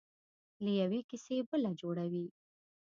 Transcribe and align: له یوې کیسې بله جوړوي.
له 0.63 0.71
یوې 0.81 1.01
کیسې 1.09 1.35
بله 1.49 1.69
جوړوي. 1.81 2.25